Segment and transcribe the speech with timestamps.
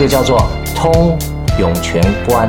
[0.00, 0.38] 这个叫做
[0.74, 0.90] 通
[1.58, 2.48] 涌泉关，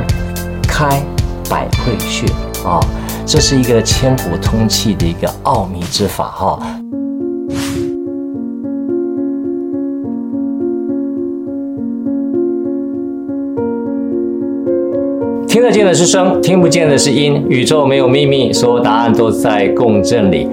[0.66, 1.02] 开
[1.50, 2.24] 百会穴
[2.66, 2.80] 啊，
[3.26, 6.58] 这是一个千古通气的一个奥秘之法哈。
[15.46, 17.44] 听得见的是声，听不见的是音。
[17.50, 20.48] 宇宙没有秘密，所有答案都在共振里。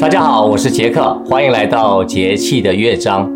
[0.00, 3.30] 大家好，我是杰克，欢迎来到节气的乐章。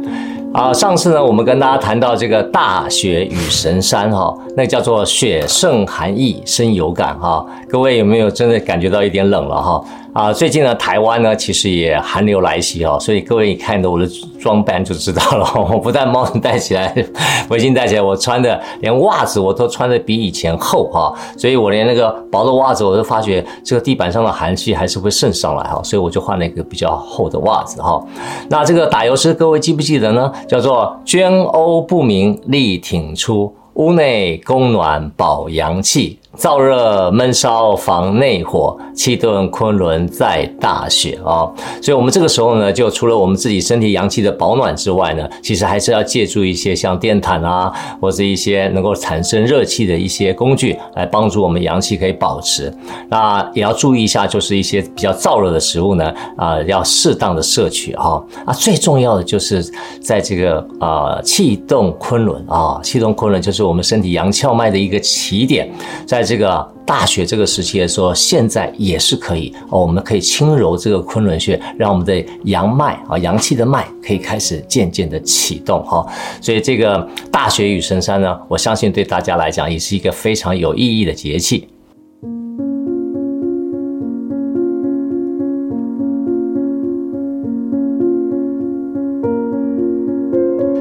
[0.52, 7.46] 啊，上次呢，我们跟大家谈到这个大雪与神山哈，那叫做雪胜寒意，深有感哈。
[7.68, 9.84] 各位有没有真的感觉到一点冷了哈？
[10.12, 14.04] 啊，最近呢，台湾呢，其实也寒流来袭哦，所以各位一看到我的
[14.40, 15.48] 装扮就知道了。
[15.70, 16.92] 我不但帽子戴起来，
[17.48, 28.04] 围巾戴起来，我穿的连袜子我都穿的比以前厚哈，所以我连那个薄的袜子，我都发觉这个地板上的寒气还是会渗上来哈，所以我就换了一个比较厚的袜子哈。
[28.48, 30.32] 那这个打油诗，各位记不记得呢？
[30.48, 36.18] 叫做捐欧不明力挺出，屋内供暖保阳气。
[36.40, 41.52] 燥热闷烧防内火，气炖昆仑在大雪哦。
[41.82, 52.72] 所以，我们这个时候呢，就除了我们自己身体阳气的保暖之外呢，其实还是要借助一些像电毯啊，或者一些能够产生热气的一些工具，来帮助我们阳气可以保持。
[53.10, 58.24] 那也要注意一下，就是一些比较燥热的食物呢，啊、要适当的摄取哈、哦。
[58.46, 59.62] 啊，最重要的就是
[60.02, 65.70] 在这个啊，气动昆仑啊，气动昆仑就是我们身体阳窍脉的一个起点，
[66.06, 66.29] 在。
[66.30, 76.06] 这个大雪这个时期的时候，现在也是可以哦，我们可以轻揉这个昆仑穴，让我们的阳脉啊，阳气的脉可以开始渐渐的启动哈。
[76.40, 81.66] 所以这个大雪与神山呢，我相信对大家来讲也是一个非常有意义的节气。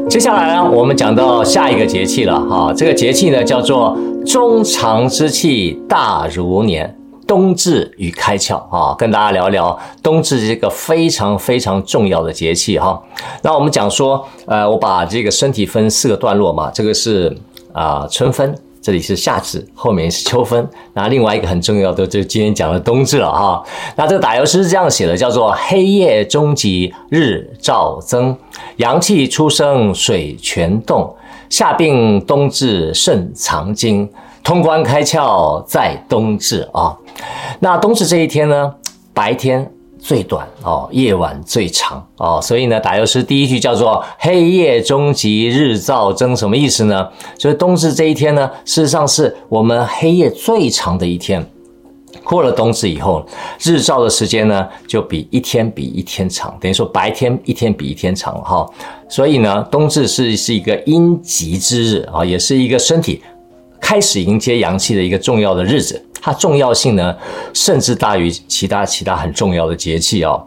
[0.10, 2.74] 接下来呢，我们讲到下一个节气了哈。
[2.74, 13.00] 这个节气呢，叫做中长之气大如年，冬至与开窍啊，跟大家聊聊冬至这个非常非常重要的节气哈。
[13.44, 17.38] 那我们讲说，呃，我把这个身体分四个段落嘛，这个是
[17.72, 18.56] 啊、春分。
[18.82, 20.68] 这里是夏至，后面是秋分。
[20.94, 23.64] 那另外一个很重要的，就今天讲的冬至了哈。
[23.96, 28.36] 那这个打油诗是这样写的，叫做“黑夜终极日照增，
[28.78, 31.14] 阳气初生水泉动。
[31.50, 34.10] 夏病冬至肾藏精，
[34.44, 36.96] 通关开窍在冬至啊。”
[37.60, 38.76] 那冬至这一天呢，
[39.14, 39.70] 白天。
[40.00, 47.08] 最短哦，夜晚最长哦，所以呢，打油诗第一句叫做“黑夜终极日照增”，什么意思呢？
[47.38, 51.46] 所以冬至这一天呢，事实上是我们黑夜最长的一天。
[52.24, 53.26] 过了冬至以后，
[53.62, 58.68] 日照的时间呢，就比一天比一天长，等于说白天一天比一天长了哈。
[59.08, 63.22] 所以呢，冬至是是一个阴极之日啊，也是一个身体
[63.90, 66.00] 开始迎接阳气的一个重要的日子。
[66.22, 67.16] 它重要性呢，
[67.56, 70.46] 甚至大于其他其他很重要的节气哦。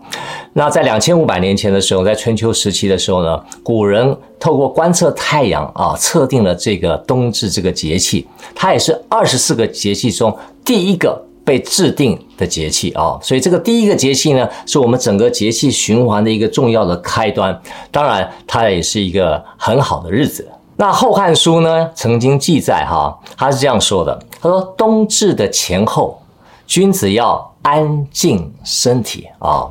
[0.52, 8.24] 那在两千五百年前的时候，在春秋时期的时候呢，古人透过观测太阳啊，测定了这个冬至这个节气。
[8.54, 10.32] 它也是二十四个节气中
[10.64, 13.18] 第一个被制定的节气啊。
[13.20, 17.60] 所以这个第一个节气呢，是我们整个节气循环的一个重要的开端。
[17.90, 20.46] 当然，它也是一个很好的日子。
[20.82, 26.20] 那《后汉书》呢，曾经记载哈，他是这样说的：他说，冬至的前后，
[26.66, 29.70] 君子要安静身体啊。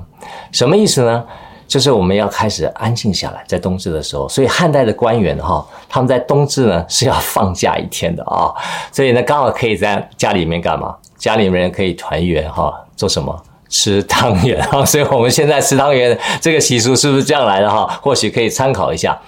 [0.54, 1.22] 什么意思呢？
[1.68, 4.26] 就是我们要开始安静下来，在冬至的时候。
[4.30, 8.48] 所以汉代的官员哈，他们在冬至呢是要放假一天的啊。
[8.90, 10.96] 所以呢，刚好可以在家里面干嘛？
[11.18, 13.38] 家里面可以团圆哈，做什么？
[13.72, 17.88] 吃汤圆啊， 所以我们现在吃汤圆这个习俗是不是这样来的哈？
[18.04, 19.20] 或许可以参考一下。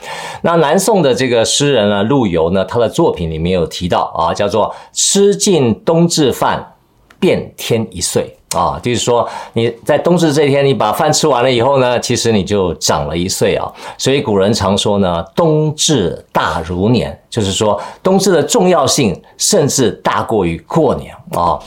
[0.41, 6.73] 那南宋的这个诗人呢，陆游呢，他的作品里面有提到啊，叫做“吃尽冬至饭，
[7.19, 8.37] 变添一岁”。
[8.53, 13.67] 啊，就是说你在冬至这一天，你把饭吃完了以后呢，其实你就长了一岁啊。
[13.97, 21.57] 所以古人常说呢，冬至大如年，就是说冬至的重要性甚至大过于过年啊。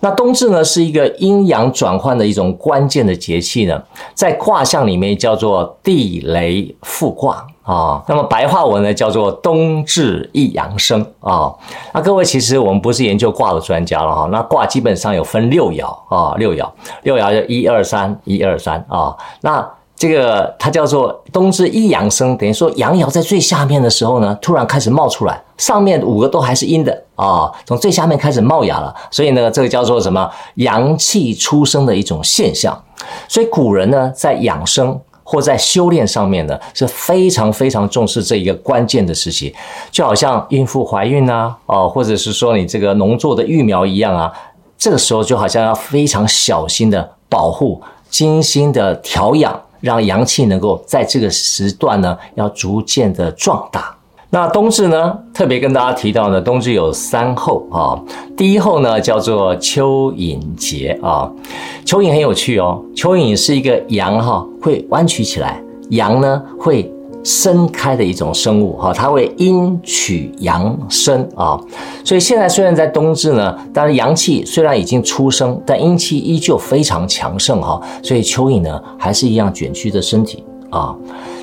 [0.00, 3.82] 那冬至呢，是一个阴阳转换的一种关键的节气呢，
[4.12, 7.46] 在卦象里面叫做地雷复卦。
[7.62, 11.52] 啊，那么白话文呢，叫做冬至一阳生啊。
[11.92, 14.28] 那各位其实我们不是研究卦的专家了哈。
[14.30, 16.70] 那卦基本上有分六爻啊，六爻，
[17.02, 19.16] 六爻就一二三，一二三啊。
[19.40, 28.94] 那这个它叫做冬至一阳生，等于说阳爻在最下面的时候呢，突然开始冒出来，上面五个都还是阴的啊，从最下面开始冒芽了。
[29.10, 32.80] 所以呢，这个叫做什么阳气出生的一种现象。
[33.26, 35.00] 所以古人呢，在养生。
[35.28, 39.52] 或在修炼上面呢，是非常非常重视这一个关键的时期，
[39.90, 44.32] 就好像孕妇怀孕啊，哦，或者是说你这个农作的育苗一样啊，
[44.78, 53.96] 这个时候就好像要非常小心的保护，精心的调养，让阳气能够在这个时段呢，要逐渐的壮大。
[54.28, 57.96] 那冬至呢，特别跟大家提到呢，冬至有三候啊。
[58.36, 61.30] 第一候呢叫做蚯蚓节啊。
[61.86, 66.92] 蚯蚓很有趣哦，蚯蚓是一个阳哈会弯曲起来，阳呢会
[67.26, 71.58] 伸开的一种生物哈，它会阴取阳生啊。
[72.04, 77.80] 所以现在虽然在冬至呢，但是阳气虽然已经出生，但阴气依旧非常强盛哈。
[78.00, 80.94] 所以蚯蚓呢还是一样卷曲着身体啊。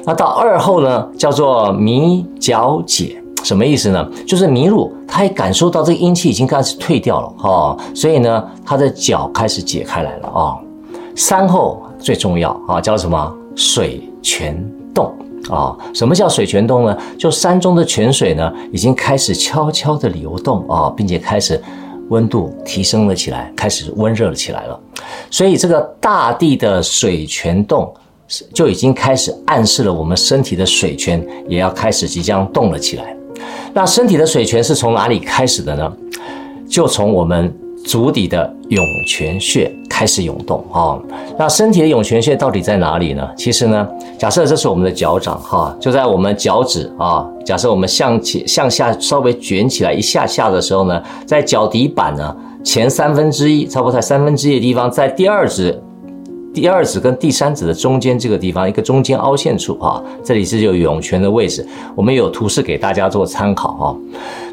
[0.05, 4.09] 那到二后呢，叫做迷角解，什么意思呢？
[4.25, 10.55] 就是迷路，它也感受到这个阴气已经开始退掉了哈，所以呢，它的脚开始解开来了啊。
[11.13, 13.33] 三后最重要啊，叫什么？
[13.55, 14.57] 水泉
[14.95, 15.13] 动
[15.49, 15.75] 啊。
[15.93, 16.97] 什么叫水泉动呢？
[17.17, 21.61] 就山中的泉水呢，已经开始悄悄的流动啊，并且开始
[22.09, 24.79] 温度提升了起来，开始温热了起来了。
[25.29, 27.93] 所以这个大地的水泉动。
[28.51, 33.15] 就已经开始暗示了我们身体的水泉也要开始即将动了起来。
[33.73, 35.93] 那身体的水泉是从哪里开始的呢？
[36.67, 37.53] 就从我们
[37.85, 40.97] 足底的涌泉穴开始涌动啊。
[41.37, 43.29] 那身体的涌泉穴到底在哪里呢？
[43.37, 43.87] 其实呢，
[44.17, 47.23] 假设这是我们的脚掌哈，就在我们脚趾啊。
[47.45, 55.79] 假设我们向前向下稍微卷起来一下下的时候呢，在脚底板呢前三分之一，差不多在三分之一的地方，在第二指。
[56.53, 61.67] 第二指跟第三指的中间这个地方，一个中间凹陷处啊，这里是有涌泉的位置。
[61.95, 63.85] 我们有图示给大家做参考啊。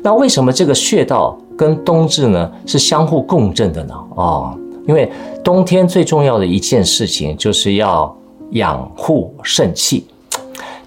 [0.02, 3.94] 那为什么这个穴道跟冬至呢是相互共振的呢？
[4.16, 5.10] 啊，因为
[5.42, 8.14] 冬天最重要的一件事情就是要
[8.52, 10.06] 养护肾气。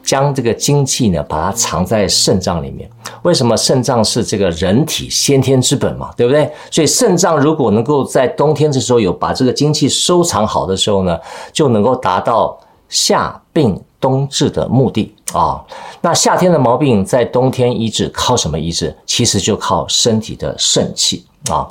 [0.03, 2.89] 将这个精气呢，把它藏在肾脏里面。
[3.21, 6.11] 为什么肾脏是这个人体先天之本嘛？
[6.17, 6.51] 对不对？
[6.69, 11.17] 所以肾脏如果能够在冬天的时候有把这个精气收藏好的时候呢，
[11.53, 12.59] 就能够达到
[12.89, 15.63] 夏病冬治的目的啊。
[16.01, 18.93] 那夏天的毛病在冬天医治，靠什么医治？
[19.05, 21.67] 其实就靠身体的肾气啊。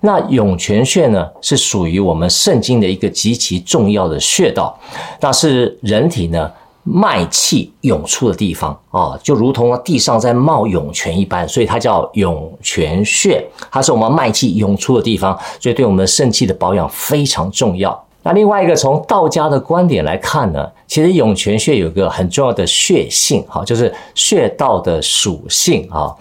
[0.00, 4.78] 那涌泉穴呢，是属于我们肾经的一个极其重要的穴道，
[5.20, 6.50] 那是人体呢。
[6.86, 17.98] 脉气涌出的地方啊，就如同地上在冒涌泉一般，所以它叫涌泉穴，它是我们脉气涌出的地方，所以对我们肾气的保养非常重要。
[18.22, 26.14] 那另外一个从道家的观点来看呢，其实涌泉穴有一个很重要的穴性哈，就是穴道的属性啊。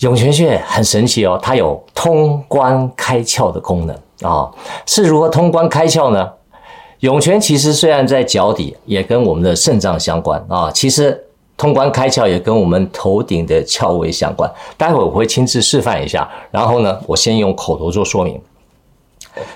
[0.00, 4.50] 涌泉穴很神奇哦，它有通关开窍的功能啊，
[4.86, 6.28] 是如何通关开窍呢？
[7.00, 10.70] 涌泉其实虽然在脚底，也跟我们的肾脏相关啊。
[10.70, 11.22] 其实
[11.56, 14.50] 通关开窍也跟我们头顶的窍位相关。
[14.76, 16.28] 待会我会亲自示范一下。
[16.50, 18.40] 然后呢，我先用口头做说明。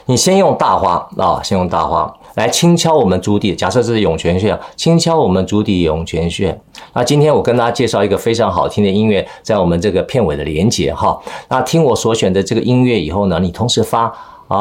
[0.04, 3.52] 你先用大花啊，先用大花来轻敲我们足底。
[3.52, 6.56] 假设这是涌泉穴，轻敲我们足底涌泉穴。
[6.94, 11.20] 那今天我跟大家介绍一个非常好听的音乐，在我们这个片尾的连结哈。
[11.48, 14.14] 那听我所选的这个音乐以后呢，你同时发。
[14.48, 14.56] 啊，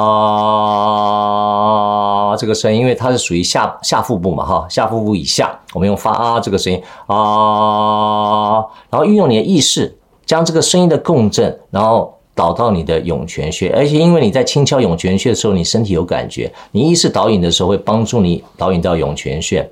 [2.35, 19.67] 这个声音，因为它是属于下下腹部嘛，哈，下腹部以下，我们用发啊这个声音啊，然后运用你的意识，将这个声音的共振，然后导到你的涌泉穴，而且因为你在轻敲涌泉穴的时候，你身体有感觉，你意识导引的时候会帮助你导引到涌泉穴。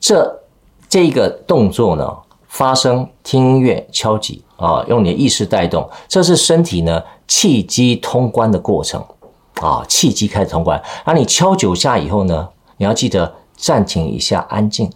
[0.00, 0.40] 这
[0.88, 2.10] 这个动作呢，
[2.48, 9.04] 发声、听音乐、敲击啊，用你的意识带动，这是身体呢气机通关的过程。
[9.60, 10.82] 啊，气机开始通关。
[11.06, 14.90] 那你敲九下以后呢，你要记得暂停一下，安静。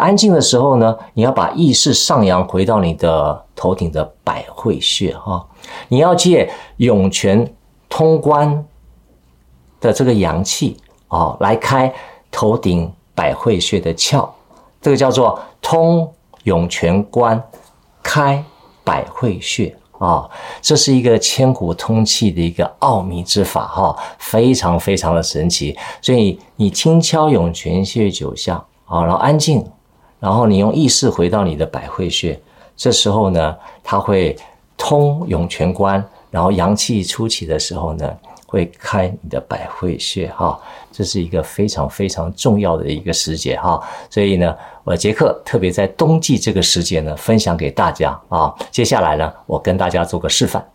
[0.00, 5.46] 安静的时候呢，你要把意识上扬，回到你的头顶的百会穴哈。
[5.88, 7.54] 你要借涌泉
[7.88, 8.64] 通关
[9.80, 10.76] 的这个阳气
[11.08, 11.92] 啊，来开
[12.30, 14.28] 头顶百会穴的窍。
[14.80, 16.10] 这个叫做通
[16.44, 17.40] 涌泉关，
[18.02, 18.42] 开
[18.82, 19.76] 百会穴。
[20.00, 20.30] 啊、哦，
[20.62, 25.76] 这是一个千古通气的一个奥秘之法哈、哦，非常非常的神奇。
[26.00, 28.54] 所以你轻敲涌泉穴九下
[28.86, 29.62] 啊，然后安静，
[30.20, 32.38] 然后你用意识回到你的百会穴，
[32.76, 34.36] 这时候呢，它会
[34.76, 38.08] 通涌泉关，然后阳气初起的时候呢，
[38.46, 40.56] 会开你的百会穴哈、
[40.92, 44.54] 这是一个非常非常重要的一个时节哈、所以呢。
[44.82, 48.52] 我杰克特别在冬季这个时节呢，分享给大家啊。
[48.72, 50.66] 接下来呢，我跟大家做个示范。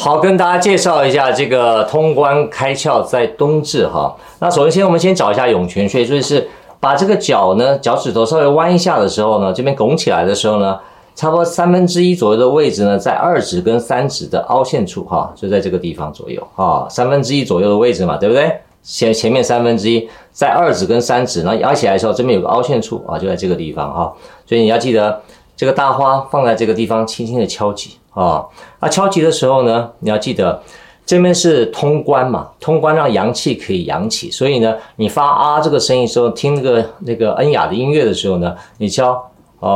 [0.00, 4.14] 好，跟大家介绍一下这个通关开窍在冬至哈。
[4.38, 10.78] 那首先我们先找一下涌泉穴，就是把这个脚呢，脚趾头稍微弯一下的时候呢，这边拱起来的时候呢，
[11.16, 18.56] 差不多三分之一左右的位置呢，在二指跟三指的凹陷处哈，就在这个地方左右啊，三分之一左右的位置嘛，对不对？
[18.84, 24.12] 前前面三分之一在二指跟三指，那压起来的时候，这边有个凹陷处啊，就在这个地方哈。
[24.46, 25.20] 所以你要记得，
[25.56, 28.44] 这个大花放在这个地方，轻轻的敲击啊。
[28.80, 30.62] 那敲击的时候呢，你要记得
[31.06, 34.30] 这边是通关嘛，通关让阳气可以扬起。
[34.30, 39.22] 所以呢，你发啊这个声音的时候，听那个那个恩雅的音乐的时候呢，你敲
[39.60, 39.68] 哦，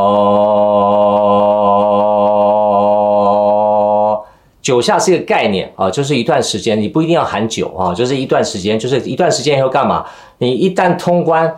[4.61, 10.05] 九下是一个概念啊，就是一段时间，你不一定要喊九啊，就是一段时间，就是一段时间以后干嘛？
[10.39, 11.53] 你一旦通关，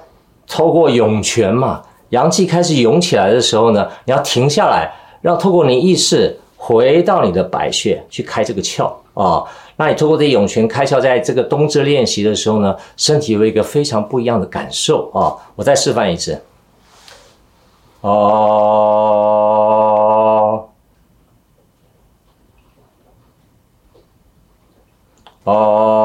[0.47, 1.83] 透过涌泉嘛。
[2.11, 8.91] 阳气开始涌起来的时候呢，你要停下来，然后透过你意识回到你的百穴去开这个窍。
[9.13, 9.45] 啊、
[9.77, 15.11] 那你通过这涌泉开窍，在这个冬至练习的时候呢，身体有一个非常不一样的感受。
[15.11, 16.43] 啊、我再示范一次，
[18.01, 18.31] 哦，
[25.45, 26.01] 哦。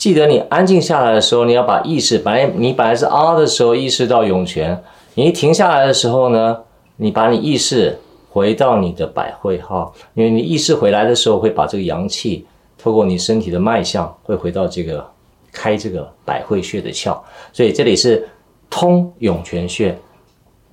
[0.00, 6.56] 记得你安静下来的时候，你要把意识，本来你本来是啊的时候，意识到涌泉，你一停下来的时候呢，
[6.96, 12.46] 你把你意识回到你的百会哈，因为你意识回来的时候，会把这个阳气
[12.78, 15.06] 透过你身体的脉象，会回到这个
[15.52, 17.18] 开这个百会穴的窍，
[17.52, 18.26] 所以这里是
[18.70, 19.98] 通涌泉穴，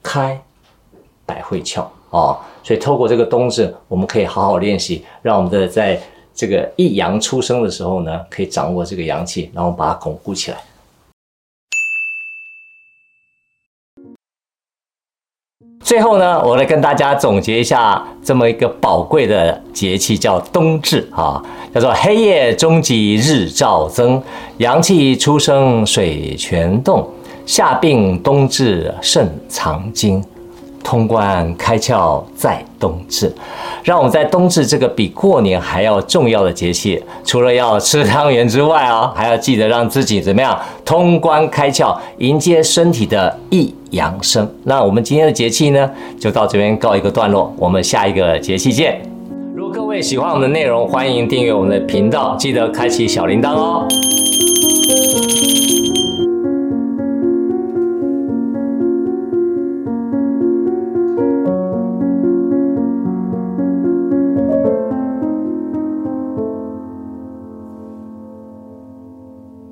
[0.02, 0.42] 开
[1.26, 1.86] 百会窍。
[2.12, 6.02] 哦，所以透过这个冬至，我们可以好好练习，让我们的在
[6.38, 10.58] 这个一阳出生的时候呢，可以掌握这个阳气，然后把它巩固起来。
[15.84, 24.22] 最后呢，我来跟大家总结一下这么一个宝贵的节气，叫冬至啊，叫做黑夜终极日照增，
[24.58, 27.10] 阳气初生水泉动，
[27.48, 30.24] 夏病冬至肾藏精。
[30.88, 33.30] 通关开窍在冬至，
[33.84, 44.50] 让我们在冬至这个比过年还要重要的节气，除了要吃汤圆之外啊，还要记得让自己怎么样通关开窍，迎接身体的一阳生。
[44.64, 49.02] 那我们今天的节气呢，就到这边告一个段落，我们下一个节气见。
[49.54, 53.86] 如果各位喜欢我们的内容，欢迎订阅我们的频道，记得开启小铃铛哦。